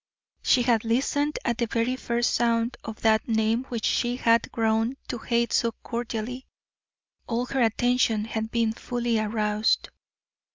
She 0.41 0.63
had 0.63 0.83
listened 0.83 1.37
at 1.45 1.59
the 1.59 1.67
very 1.67 1.95
first 1.95 2.33
sound 2.33 2.75
of 2.83 3.01
that 3.01 3.27
name 3.27 3.65
which 3.65 3.85
she 3.85 4.15
had 4.15 4.51
grown 4.51 4.95
to 5.09 5.19
hate 5.19 5.53
so 5.53 5.73
cordially; 5.83 6.47
all 7.27 7.45
her 7.45 7.61
attention 7.61 8.25
had 8.25 8.49
been 8.49 8.73
fully 8.73 9.19
aroused. 9.19 9.89